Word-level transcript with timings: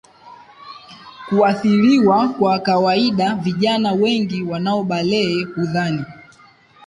kuathiriwa 1.29 2.29
Kwa 2.29 2.59
kawaida 2.59 3.35
vijana 3.35 3.91
wengi 3.93 4.43
wanaobalehe 4.43 5.43
hudhani 5.43 6.05